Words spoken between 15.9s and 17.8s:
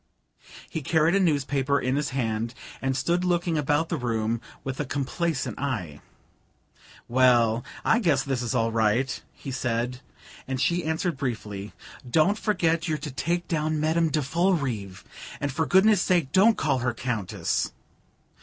sake don't call her 'Countess.'"